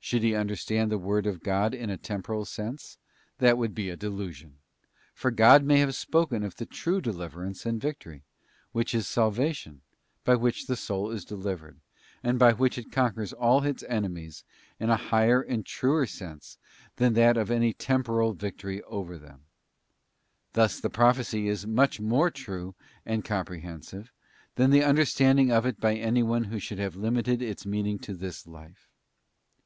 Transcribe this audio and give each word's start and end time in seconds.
Should 0.00 0.22
he 0.22 0.34
understand 0.34 0.90
the 0.90 0.96
word 0.96 1.26
of 1.26 1.42
God 1.42 1.74
in 1.74 1.90
a 1.90 1.98
temporal 1.98 2.46
sense, 2.46 2.96
that 3.40 3.58
would 3.58 3.74
be 3.74 3.90
a 3.90 3.94
delusion; 3.96 4.56
for 5.12 5.30
God 5.30 5.64
may 5.64 5.80
have 5.80 5.94
spoken 5.94 6.42
of 6.42 6.56
the 6.56 6.64
true 6.64 6.98
deliverance 7.02 7.66
and 7.66 7.78
victory, 7.78 8.22
which 8.72 8.94
is 8.94 9.06
salvation, 9.06 9.82
by 10.24 10.34
which 10.34 10.66
the 10.66 10.76
soul 10.76 11.10
is 11.10 11.26
delivered, 11.26 11.78
and 12.22 12.38
by 12.38 12.54
which 12.54 12.78
it 12.78 12.90
conquers 12.90 13.34
all 13.34 13.64
its 13.64 13.82
enemies 13.86 14.44
in 14.80 14.88
a 14.88 14.96
higher 14.96 15.42
and 15.42 15.66
truer 15.66 16.06
sense 16.06 16.56
than 16.96 17.12
that 17.12 17.36
of 17.36 17.50
any 17.50 17.74
temporal 17.74 18.32
victory 18.32 18.80
over 18.84 19.18
them. 19.18 19.42
Thus 20.54 20.80
the 20.80 20.88
pro 20.88 21.10
phecy 21.10 21.48
is 21.48 21.66
much 21.66 22.00
more 22.00 22.30
true 22.30 22.74
and 23.04 23.26
comprehensive 23.26 24.10
than 24.54 24.70
the 24.70 24.82
under 24.84 25.04
standing 25.04 25.50
of 25.52 25.66
it 25.66 25.78
by 25.78 25.96
anyone 25.96 26.44
who 26.44 26.58
should 26.58 26.78
have 26.78 26.96
limited 26.96 27.42
its 27.42 27.66
mean 27.66 27.86
ing 27.86 27.98
to 27.98 28.14
this 28.14 28.46
life. 28.46 28.88